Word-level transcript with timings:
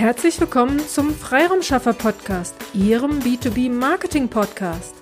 Herzlich 0.00 0.40
willkommen 0.40 0.78
zum 0.80 1.14
Freiraumschaffer 1.14 1.92
Podcast, 1.92 2.54
Ihrem 2.72 3.18
B2B 3.18 3.70
Marketing 3.70 4.30
Podcast. 4.30 4.94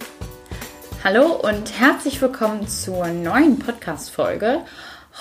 Hallo 1.04 1.34
und 1.34 1.78
herzlich 1.78 2.20
willkommen 2.20 2.66
zur 2.66 3.06
neuen 3.06 3.60
Podcast 3.60 4.10
Folge. 4.10 4.64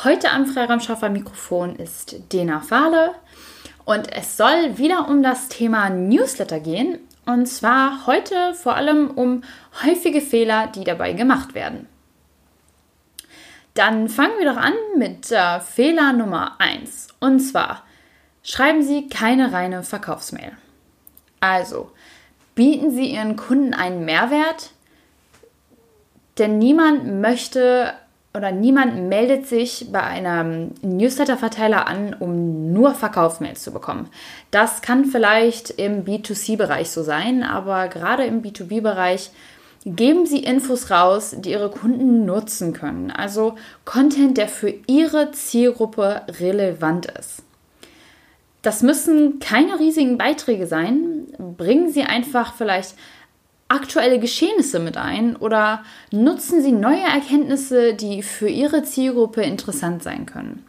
Heute 0.04 0.32
am 0.32 0.48
Freiraumschaffer 0.48 1.10
Mikrofon 1.10 1.76
ist 1.76 2.34
Dena 2.34 2.62
Fahle 2.62 3.12
und 3.86 4.12
es 4.12 4.36
soll 4.36 4.80
wieder 4.80 5.08
um 5.08 5.22
das 5.22 5.48
Thema 5.48 5.92
Newsletter 5.92 6.60
gehen 6.60 6.98
und 7.28 7.46
zwar 7.46 8.08
heute 8.08 8.56
vor 8.56 8.76
allem 8.76 9.12
um 9.12 9.44
häufige 9.86 10.22
Fehler, 10.22 10.72
die 10.74 10.86
dabei 10.86 11.14
gemacht 11.14 11.54
werden. 11.54 11.88
Dann 13.76 14.10
fangen 14.10 14.40
wir 14.40 14.52
doch 14.52 14.60
an 14.60 14.74
mit 14.98 15.32
äh, 15.32 15.60
Fehler 15.60 16.14
Nummer 16.14 16.60
1 16.60 17.10
und 17.20 17.42
zwar 17.42 17.84
Schreiben 18.50 18.82
Sie 18.82 19.10
keine 19.10 19.52
reine 19.52 19.84
Verkaufsmail. 19.84 20.54
Also, 21.42 21.92
bieten 22.56 22.92
Sie 22.92 23.12
Ihren 23.12 23.36
Kunden 23.36 23.74
einen 23.74 24.06
Mehrwert, 24.06 24.72
denn 26.38 26.58
niemand 26.58 27.20
möchte 27.20 27.92
oder 28.34 28.54
niemand 28.54 29.10
meldet 29.10 29.48
sich 29.48 29.88
bei 29.92 30.00
einem 30.00 30.72
Newsletter-Verteiler 30.82 31.88
an, 31.88 32.16
um 32.18 32.72
nur 32.72 32.94
Verkaufsmails 32.96 33.64
zu 33.64 33.74
bekommen. 33.74 34.08
Das 34.50 34.82
kann 34.82 35.04
vielleicht 35.04 35.72
im 35.72 36.06
B2C-Bereich 36.06 36.90
so 36.90 37.04
sein, 37.04 37.44
aber 37.44 37.90
gerade 37.90 38.24
im 38.24 38.44
B2B-Bereich 38.44 39.32
geben 39.86 40.26
Sie 40.26 40.40
Infos 40.40 40.90
raus, 40.90 41.36
die 41.38 41.52
Ihre 41.52 41.70
Kunden 41.70 42.26
nutzen 42.26 42.72
können. 42.72 43.12
Also 43.12 43.56
Content, 43.84 44.38
der 44.38 44.48
für 44.48 44.74
Ihre 44.88 45.34
Zielgruppe 45.34 46.22
relevant 46.40 47.08
ist. 47.08 47.44
Das 48.68 48.84
müssen 48.84 49.40
keine 49.40 49.80
riesigen 49.80 50.18
Beiträge 50.18 50.68
sein. 50.68 51.28
Bringen 51.38 51.90
Sie 51.90 52.04
einfach 52.04 52.54
vielleicht 52.54 52.96
aktuelle 53.70 54.20
Geschehnisse 54.20 54.80
mit 54.82 54.98
ein 54.98 55.38
oder 55.38 55.84
nutzen 56.12 56.62
Sie 56.62 56.74
neue 56.74 57.00
Erkenntnisse, 57.00 57.94
die 57.94 58.24
für 58.24 58.50
Ihre 58.50 58.84
Zielgruppe 58.84 59.42
interessant 59.42 60.04
sein 60.04 60.26
können. 60.26 60.66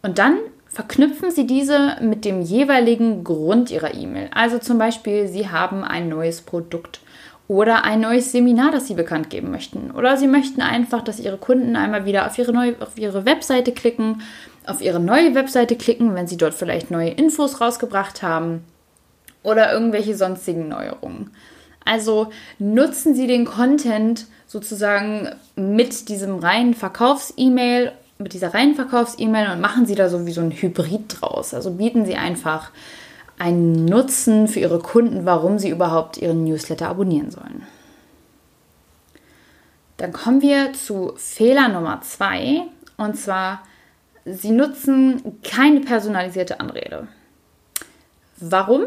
Und 0.00 0.18
dann 0.18 0.38
verknüpfen 0.68 1.30
Sie 1.30 1.46
diese 1.46 1.98
mit 2.00 2.24
dem 2.24 2.40
jeweiligen 2.40 3.24
Grund 3.24 3.70
Ihrer 3.70 3.92
E-Mail. 3.92 4.30
Also 4.34 4.56
zum 4.56 4.78
Beispiel, 4.78 5.28
Sie 5.28 5.50
haben 5.50 5.84
ein 5.84 6.08
neues 6.08 6.40
Produkt 6.40 7.00
oder 7.48 7.84
ein 7.84 8.00
neues 8.00 8.32
Seminar, 8.32 8.70
das 8.70 8.86
Sie 8.86 8.94
bekannt 8.94 9.30
geben 9.30 9.50
möchten. 9.50 9.90
Oder 9.90 10.16
Sie 10.16 10.26
möchten 10.26 10.62
einfach, 10.62 11.02
dass 11.02 11.20
Ihre 11.20 11.36
Kunden 11.36 11.76
einmal 11.76 12.04
wieder 12.04 12.26
auf 12.26 12.38
Ihre, 12.38 12.52
neue, 12.52 12.76
auf 12.80 12.96
ihre 12.96 13.24
Webseite 13.24 13.72
klicken 13.72 14.22
auf 14.66 14.80
ihre 14.80 15.00
neue 15.00 15.34
Webseite 15.34 15.76
klicken, 15.76 16.14
wenn 16.14 16.26
sie 16.26 16.36
dort 16.36 16.54
vielleicht 16.54 16.90
neue 16.90 17.10
Infos 17.10 17.60
rausgebracht 17.60 18.22
haben 18.22 18.64
oder 19.42 19.72
irgendwelche 19.72 20.16
sonstigen 20.16 20.68
Neuerungen. 20.68 21.30
Also 21.84 22.30
nutzen 22.60 23.14
Sie 23.14 23.26
den 23.26 23.44
Content 23.44 24.26
sozusagen 24.46 25.30
mit 25.56 26.08
diesem 26.08 26.38
reinen 26.38 26.74
Verkaufs-E-Mail, 26.74 27.90
mit 28.18 28.34
dieser 28.34 28.54
reinen 28.54 28.76
Verkaufs-E-Mail 28.76 29.50
und 29.50 29.60
machen 29.60 29.84
Sie 29.84 29.96
da 29.96 30.08
so 30.08 30.24
wie 30.26 30.32
so 30.32 30.42
ein 30.42 30.52
Hybrid 30.52 31.20
draus. 31.20 31.54
Also 31.54 31.72
bieten 31.72 32.06
Sie 32.06 32.14
einfach 32.14 32.70
einen 33.42 33.86
Nutzen 33.86 34.46
für 34.46 34.60
Ihre 34.60 34.78
Kunden, 34.78 35.26
warum 35.26 35.58
sie 35.58 35.68
überhaupt 35.68 36.16
Ihren 36.16 36.44
Newsletter 36.44 36.88
abonnieren 36.88 37.32
sollen. 37.32 37.66
Dann 39.96 40.12
kommen 40.12 40.42
wir 40.42 40.72
zu 40.74 41.14
Fehler 41.16 41.68
Nummer 41.68 42.00
zwei 42.02 42.62
und 42.96 43.18
zwar 43.18 43.62
Sie 44.24 44.52
nutzen 44.52 45.40
keine 45.42 45.80
personalisierte 45.80 46.60
Anrede. 46.60 47.08
Warum? 48.36 48.86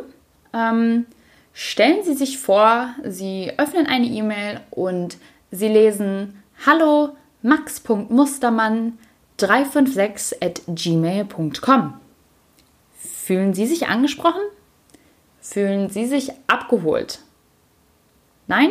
Ähm, 0.54 1.06
stellen 1.54 2.06
Sie 2.06 2.14
sich 2.14 2.38
vor, 2.38 2.96
Sie 3.04 3.52
öffnen 3.58 3.88
eine 3.88 4.06
E-Mail 4.06 4.62
und 4.72 5.18
Sie 5.52 5.68
lesen 5.68 6.42
Hallo 6.66 7.18
max.mustermann 7.42 8.98
356 9.36 10.42
at 10.42 10.62
gmail.com. 10.68 12.05
Fühlen 13.26 13.56
Sie 13.56 13.66
sich 13.66 13.88
angesprochen? 13.88 14.42
Fühlen 15.42 15.90
Sie 15.90 16.06
sich 16.06 16.32
abgeholt? 16.46 17.22
Nein? 18.46 18.70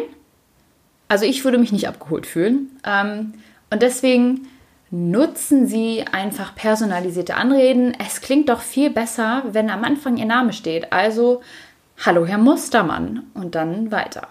Also 1.09 1.25
ich 1.25 1.43
würde 1.43 1.59
mich 1.59 1.73
nicht 1.73 1.89
abgeholt 1.89 2.25
fühlen. 2.25 2.71
Ähm, 2.87 3.35
und 3.71 3.83
deswegen 3.83 4.47
nutzen 4.93 5.67
Sie 5.67 6.05
einfach 6.13 6.55
personalisierte 6.55 7.35
Anreden. 7.35 7.97
Es 7.99 8.21
klingt 8.21 8.49
doch 8.49 8.61
viel 8.61 8.91
besser, 8.91 9.43
wenn 9.51 9.71
am 9.71 9.83
Anfang 9.83 10.19
Ihr 10.19 10.27
Name 10.27 10.53
steht. 10.53 10.93
Also, 10.93 11.41
hallo 12.07 12.25
Herr 12.25 12.39
Mustermann 12.39 13.25
und 13.35 13.57
dann 13.57 13.91
weiter. 13.91 14.29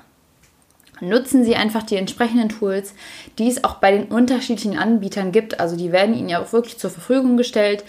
Nutzen 1.02 1.44
Sie 1.44 1.58
einfach 1.58 1.84
die 1.84 1.98
entsprechenden 1.98 2.48
Tools, 2.48 2.96
die 3.40 3.50
es 3.50 3.66
auch 3.66 3.76
bei 3.76 3.92
den 3.92 4.06
unterschiedlichen 4.06 4.78
Anbietern 4.78 5.34
gibt. 5.34 5.60
Also 5.60 5.76
die 5.76 5.92
werden 5.92 6.16
Ihnen 6.16 6.30
ja 6.30 6.42
auch 6.42 6.54
wirklich 6.54 6.78
zur 6.78 6.92
Verfügung 6.92 7.36
gestellt. 7.36 7.84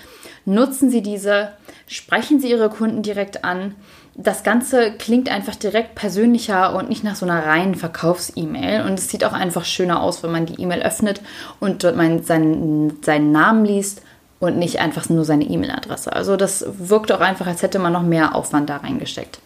Nutzen 0.47 0.91
Sie 0.91 1.01
diese, 1.01 1.53
sprechen 1.87 2.41
Sie 2.41 2.50
Ihre 2.50 2.71
Kunden 2.71 3.03
direkt 3.03 3.45
an 3.45 3.75
das 4.17 4.45
Ganze 4.45 4.93
klingt 4.93 5.28
einfach 5.28 5.56
direkt 5.56 5.97
persönlicher 5.97 6.77
und 6.77 6.89
nicht 6.89 7.03
nach 7.03 7.17
so 7.17 7.27
einer 7.27 7.45
reinen 7.45 7.75
Verkaufs-E-Mail. 7.75 8.83
Und 8.87 8.99
es 8.99 9.09
sieht 9.09 9.25
auch 9.25 9.33
einfach 9.33 9.65
schöner 9.65 10.03
aus, 10.03 10.22
wenn 10.22 10.31
man 10.31 10.47
die 10.47 10.61
E-Mail 10.61 10.83
öffnet 10.83 11.21
und 11.59 11.83
dort 11.83 11.97
seinen, 12.25 13.03
seinen 13.03 13.33
Namen 13.33 13.65
liest 13.65 14.03
und 14.39 14.56
nicht 14.56 14.81
einfach 14.81 15.09
nur 15.09 15.25
seine 15.25 15.45
E-Mail-Adresse. 15.45 16.12
Also 16.12 16.37
das 16.37 16.65
wirkt 16.78 17.11
auch 17.11 17.21
einfach, 17.21 17.47
als 17.47 17.62
hätte 17.62 17.81
man 17.81 17.93
noch 17.93 18.03
mehr 18.03 18.34
Aufwand 18.37 18.71
da 18.71 18.77
reingesteckt. 18.77 19.41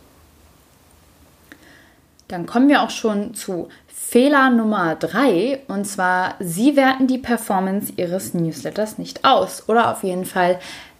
Dann 2.28 2.44
kommen 2.44 2.68
wir 2.68 2.82
auch 2.82 2.90
schon 2.90 3.32
zu 3.32 3.68
Fehler 3.86 4.50
Nummer 4.50 4.96
drei 4.96 5.60
und 5.68 5.86
zwar, 5.86 6.34
Sie 6.40 6.76
werten 6.76 7.06
die 7.06 7.18
Performance 7.18 7.92
Ihres 7.96 8.34
Newsletters 8.34 8.98
nicht 8.98 9.24
aus 9.24 9.66
oder 9.68 9.90
auf 9.90 10.02
jeden 10.02 10.26
Fall 10.26 10.58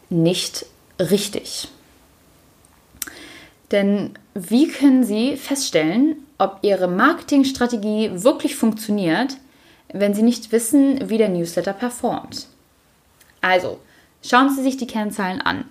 nicht 0.08 0.64
richtig. 0.98 1.68
Denn 3.70 4.14
wie 4.34 4.68
können 4.68 5.04
Sie 5.04 5.36
feststellen, 5.36 6.16
ob 6.38 6.58
Ihre 6.62 6.88
Marketingstrategie 6.88 8.10
wirklich 8.14 8.56
funktioniert, 8.56 9.36
wenn 9.92 10.14
Sie 10.14 10.22
nicht 10.22 10.52
wissen, 10.52 11.08
wie 11.08 11.18
der 11.18 11.28
Newsletter 11.28 11.72
performt? 11.72 12.46
Also, 13.40 13.78
schauen 14.24 14.54
Sie 14.54 14.62
sich 14.62 14.76
die 14.76 14.86
Kennzahlen 14.86 15.40
an. 15.40 15.64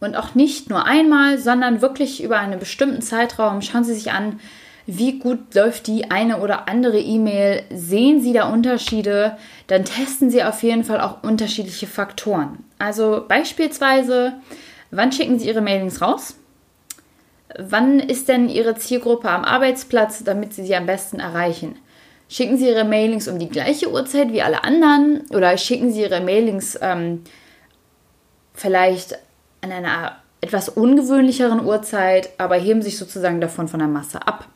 Und 0.00 0.16
auch 0.16 0.34
nicht 0.34 0.68
nur 0.68 0.84
einmal, 0.84 1.38
sondern 1.38 1.80
wirklich 1.80 2.22
über 2.22 2.38
einen 2.38 2.58
bestimmten 2.58 3.02
Zeitraum. 3.02 3.62
Schauen 3.62 3.84
Sie 3.84 3.94
sich 3.94 4.12
an, 4.12 4.40
wie 4.86 5.18
gut 5.18 5.54
läuft 5.54 5.88
die 5.88 6.10
eine 6.10 6.40
oder 6.40 6.68
andere 6.68 6.98
E-Mail. 6.98 7.64
Sehen 7.70 8.20
Sie 8.20 8.32
da 8.32 8.48
Unterschiede? 8.52 9.36
Dann 9.66 9.84
testen 9.84 10.30
Sie 10.30 10.42
auf 10.42 10.62
jeden 10.62 10.84
Fall 10.84 11.00
auch 11.00 11.22
unterschiedliche 11.24 11.88
Faktoren. 11.88 12.64
Also 12.78 13.24
beispielsweise, 13.26 14.34
wann 14.92 15.10
schicken 15.10 15.38
Sie 15.38 15.48
Ihre 15.48 15.60
Mailings 15.60 16.00
raus? 16.00 16.36
Wann 17.58 17.98
ist 17.98 18.28
denn 18.28 18.48
Ihre 18.48 18.76
Zielgruppe 18.76 19.28
am 19.28 19.44
Arbeitsplatz, 19.44 20.22
damit 20.22 20.54
Sie 20.54 20.64
sie 20.64 20.76
am 20.76 20.86
besten 20.86 21.18
erreichen? 21.18 21.76
Schicken 22.28 22.56
Sie 22.56 22.68
Ihre 22.68 22.84
Mailings 22.84 23.28
um 23.28 23.38
die 23.38 23.48
gleiche 23.48 23.90
Uhrzeit 23.90 24.32
wie 24.32 24.42
alle 24.42 24.62
anderen 24.62 25.22
oder 25.30 25.56
schicken 25.58 25.92
Sie 25.92 26.02
Ihre 26.02 26.20
Mailings 26.20 26.78
ähm, 26.80 27.24
vielleicht 28.52 29.18
an 29.62 29.72
einer 29.72 30.16
etwas 30.40 30.68
ungewöhnlicheren 30.68 31.64
Uhrzeit, 31.64 32.30
aber 32.38 32.56
heben 32.56 32.82
sich 32.82 32.98
sozusagen 32.98 33.40
davon 33.40 33.68
von 33.68 33.80
der 33.80 33.88
Masse 33.88 34.26
ab? 34.26 34.48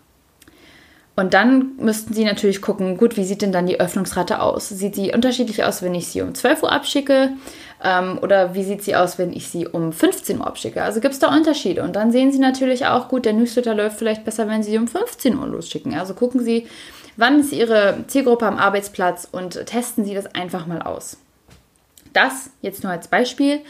Und 1.20 1.34
dann 1.34 1.72
müssten 1.76 2.14
Sie 2.14 2.24
natürlich 2.24 2.62
gucken, 2.62 2.96
gut, 2.96 3.18
wie 3.18 3.24
sieht 3.24 3.42
denn 3.42 3.52
dann 3.52 3.66
die 3.66 3.78
Öffnungsrate 3.78 4.40
aus? 4.40 4.70
Sieht 4.70 4.94
sie 4.94 5.12
unterschiedlich 5.12 5.62
aus, 5.64 5.82
wenn 5.82 5.94
ich 5.94 6.06
sie 6.06 6.22
um 6.22 6.34
12 6.34 6.62
Uhr 6.62 6.72
abschicke? 6.72 7.32
Ähm, 7.84 8.18
oder 8.22 8.54
wie 8.54 8.64
sieht 8.64 8.82
sie 8.82 8.96
aus, 8.96 9.18
wenn 9.18 9.30
ich 9.30 9.48
sie 9.48 9.68
um 9.68 9.92
15 9.92 10.38
Uhr 10.38 10.46
abschicke? 10.46 10.82
Also 10.82 11.00
gibt 11.00 11.12
es 11.12 11.20
da 11.20 11.28
Unterschiede. 11.28 11.82
Und 11.82 11.94
dann 11.94 12.10
sehen 12.10 12.32
Sie 12.32 12.38
natürlich 12.38 12.86
auch, 12.86 13.08
gut, 13.08 13.26
der 13.26 13.34
Newsletter 13.34 13.74
läuft 13.74 13.98
vielleicht 13.98 14.24
besser, 14.24 14.48
wenn 14.48 14.62
Sie 14.62 14.78
um 14.78 14.88
15 14.88 15.38
Uhr 15.38 15.46
losschicken. 15.46 15.92
Also 15.92 16.14
gucken 16.14 16.40
Sie, 16.42 16.66
wann 17.18 17.40
ist 17.40 17.52
Ihre 17.52 17.98
Zielgruppe 18.06 18.46
am 18.46 18.56
Arbeitsplatz 18.56 19.28
und 19.30 19.66
testen 19.66 20.06
Sie 20.06 20.14
das 20.14 20.34
einfach 20.34 20.66
mal 20.66 20.80
aus. 20.80 21.18
Das 22.12 22.50
jetzt 22.62 22.82
nur 22.82 22.92
als 22.92 23.08
Beispiel. 23.08 23.60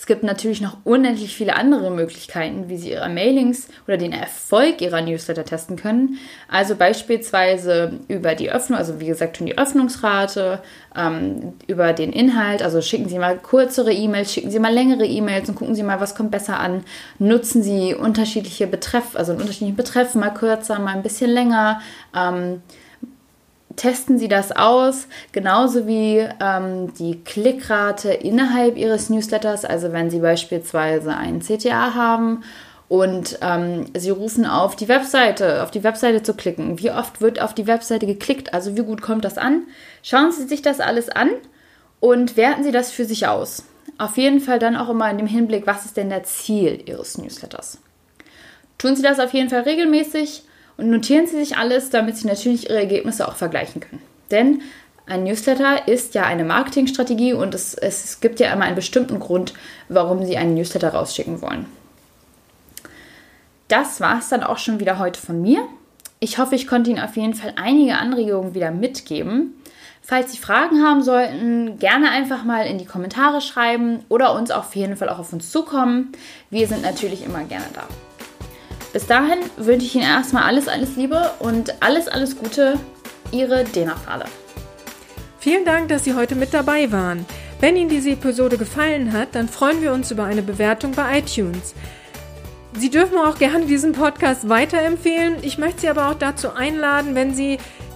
Es 0.00 0.06
gibt 0.06 0.22
natürlich 0.22 0.62
noch 0.62 0.78
unendlich 0.84 1.36
viele 1.36 1.56
andere 1.56 1.90
Möglichkeiten, 1.90 2.70
wie 2.70 2.78
Sie 2.78 2.92
Ihre 2.92 3.10
Mailings 3.10 3.68
oder 3.86 3.98
den 3.98 4.14
Erfolg 4.14 4.80
Ihrer 4.80 5.02
Newsletter 5.02 5.44
testen 5.44 5.76
können. 5.76 6.18
Also 6.48 6.74
beispielsweise 6.74 8.00
über 8.08 8.34
die 8.34 8.50
Öffnung, 8.50 8.78
also 8.78 8.98
wie 8.98 9.06
gesagt 9.06 9.36
schon 9.36 9.46
die 9.46 9.58
Öffnungsrate, 9.58 10.62
ähm, 10.96 11.52
über 11.66 11.92
den 11.92 12.14
Inhalt. 12.14 12.62
Also 12.62 12.80
schicken 12.80 13.10
Sie 13.10 13.18
mal 13.18 13.36
kürzere 13.36 13.92
E-Mails, 13.92 14.32
schicken 14.32 14.50
Sie 14.50 14.58
mal 14.58 14.72
längere 14.72 15.04
E-Mails 15.04 15.50
und 15.50 15.56
gucken 15.56 15.74
Sie 15.74 15.82
mal, 15.82 16.00
was 16.00 16.14
kommt 16.14 16.30
besser 16.30 16.58
an. 16.58 16.82
Nutzen 17.18 17.62
Sie 17.62 17.94
unterschiedliche 17.94 18.66
Betreff, 18.66 19.16
also 19.16 19.32
einen 19.32 19.42
unterschiedlichen 19.42 19.76
Betreff, 19.76 20.14
mal 20.14 20.30
kürzer, 20.30 20.78
mal 20.78 20.94
ein 20.94 21.02
bisschen 21.02 21.30
länger. 21.30 21.82
Ähm, 22.16 22.62
testen 23.76 24.18
Sie 24.18 24.28
das 24.28 24.52
aus, 24.52 25.06
genauso 25.32 25.86
wie 25.86 26.26
ähm, 26.40 26.92
die 26.94 27.22
Klickrate 27.24 28.12
innerhalb 28.12 28.76
Ihres 28.76 29.10
Newsletters. 29.10 29.64
Also 29.64 29.92
wenn 29.92 30.10
Sie 30.10 30.20
beispielsweise 30.20 31.16
einen 31.16 31.40
CTA 31.40 31.94
haben 31.94 32.42
und 32.88 33.38
ähm, 33.40 33.86
Sie 33.96 34.10
rufen 34.10 34.46
auf 34.46 34.76
die 34.76 34.88
Webseite, 34.88 35.62
auf 35.62 35.70
die 35.70 35.84
Webseite 35.84 36.22
zu 36.22 36.34
klicken. 36.34 36.78
Wie 36.80 36.90
oft 36.90 37.20
wird 37.20 37.40
auf 37.40 37.54
die 37.54 37.66
Webseite 37.66 38.06
geklickt? 38.06 38.52
Also 38.52 38.76
wie 38.76 38.82
gut 38.82 39.02
kommt 39.02 39.24
das 39.24 39.38
an? 39.38 39.62
Schauen 40.02 40.32
Sie 40.32 40.46
sich 40.46 40.62
das 40.62 40.80
alles 40.80 41.08
an 41.08 41.30
und 42.00 42.36
werten 42.36 42.64
Sie 42.64 42.72
das 42.72 42.90
für 42.90 43.04
sich 43.04 43.28
aus. 43.28 43.64
Auf 43.98 44.16
jeden 44.16 44.40
Fall 44.40 44.58
dann 44.58 44.76
auch 44.76 44.88
immer 44.88 45.10
in 45.10 45.18
dem 45.18 45.26
Hinblick, 45.26 45.66
was 45.66 45.84
ist 45.84 45.96
denn 45.96 46.08
der 46.08 46.24
Ziel 46.24 46.82
Ihres 46.86 47.18
Newsletters? 47.18 47.78
Tun 48.78 48.96
Sie 48.96 49.02
das 49.02 49.20
auf 49.20 49.34
jeden 49.34 49.50
Fall 49.50 49.60
regelmäßig 49.60 50.42
und 50.80 50.90
notieren 50.90 51.26
Sie 51.26 51.36
sich 51.36 51.58
alles, 51.58 51.90
damit 51.90 52.16
Sie 52.16 52.26
natürlich 52.26 52.70
Ihre 52.70 52.78
Ergebnisse 52.78 53.28
auch 53.28 53.36
vergleichen 53.36 53.80
können. 53.80 54.00
Denn 54.30 54.62
ein 55.06 55.24
Newsletter 55.24 55.86
ist 55.88 56.14
ja 56.14 56.22
eine 56.22 56.44
Marketingstrategie 56.44 57.34
und 57.34 57.54
es, 57.54 57.74
es 57.74 58.20
gibt 58.20 58.40
ja 58.40 58.52
immer 58.52 58.64
einen 58.64 58.76
bestimmten 58.76 59.20
Grund, 59.20 59.52
warum 59.88 60.24
Sie 60.24 60.36
einen 60.36 60.54
Newsletter 60.54 60.94
rausschicken 60.94 61.42
wollen. 61.42 61.66
Das 63.68 64.00
war 64.00 64.18
es 64.18 64.30
dann 64.30 64.42
auch 64.42 64.58
schon 64.58 64.80
wieder 64.80 64.98
heute 64.98 65.20
von 65.20 65.42
mir. 65.42 65.62
Ich 66.18 66.38
hoffe, 66.38 66.54
ich 66.54 66.66
konnte 66.66 66.90
Ihnen 66.90 67.00
auf 67.00 67.16
jeden 67.16 67.34
Fall 67.34 67.52
einige 67.56 67.98
Anregungen 67.98 68.54
wieder 68.54 68.70
mitgeben. 68.70 69.54
Falls 70.00 70.32
Sie 70.32 70.38
Fragen 70.38 70.82
haben 70.82 71.02
sollten, 71.02 71.78
gerne 71.78 72.10
einfach 72.10 72.44
mal 72.44 72.66
in 72.66 72.78
die 72.78 72.86
Kommentare 72.86 73.40
schreiben 73.40 74.00
oder 74.08 74.34
uns 74.34 74.50
auf 74.50 74.74
jeden 74.74 74.96
Fall 74.96 75.10
auch 75.10 75.18
auf 75.18 75.32
uns 75.32 75.50
zukommen. 75.50 76.12
Wir 76.48 76.66
sind 76.66 76.82
natürlich 76.82 77.24
immer 77.24 77.44
gerne 77.44 77.66
da. 77.74 77.82
Bis 78.92 79.06
dahin 79.06 79.38
wünsche 79.56 79.86
ich 79.86 79.94
Ihnen 79.94 80.04
erstmal 80.04 80.44
alles, 80.44 80.66
alles 80.66 80.96
Liebe 80.96 81.30
und 81.38 81.82
alles, 81.82 82.08
alles 82.08 82.36
Gute. 82.36 82.78
Ihre 83.32 83.62
Dena 83.64 83.94
Fahle. 83.94 84.24
Vielen 85.38 85.64
Dank, 85.64 85.88
dass 85.88 86.04
Sie 86.04 86.14
heute 86.14 86.34
mit 86.34 86.52
dabei 86.52 86.90
waren. 86.90 87.24
Wenn 87.60 87.76
Ihnen 87.76 87.88
diese 87.88 88.10
Episode 88.10 88.58
gefallen 88.58 89.12
hat, 89.12 89.34
dann 89.34 89.48
freuen 89.48 89.82
wir 89.82 89.92
uns 89.92 90.10
über 90.10 90.24
eine 90.24 90.42
Bewertung 90.42 90.92
bei 90.92 91.18
iTunes. 91.18 91.74
Sie 92.72 92.90
dürfen 92.90 93.18
auch 93.18 93.38
gerne 93.38 93.66
diesen 93.66 93.92
Podcast 93.92 94.48
weiterempfehlen. 94.48 95.36
Ich 95.42 95.58
möchte 95.58 95.82
Sie 95.82 95.88
aber 95.88 96.08
auch 96.08 96.14
dazu 96.14 96.52
einladen, 96.52 97.14
wenn 97.14 97.34
Sie 97.34 97.58